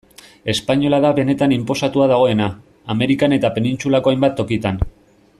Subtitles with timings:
[0.53, 2.47] Espainola da benetan inposatuta dagoena,
[2.97, 4.81] Amerikan eta penintsulako hainbat tokitan.